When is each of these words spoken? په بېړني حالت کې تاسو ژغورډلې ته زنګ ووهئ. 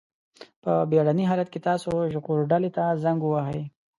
په 0.63 0.71
بېړني 0.91 1.23
حالت 1.29 1.47
کې 1.51 1.59
تاسو 1.69 1.91
ژغورډلې 2.13 2.69
ته 2.77 2.83
زنګ 3.03 3.19
ووهئ. 3.23 3.63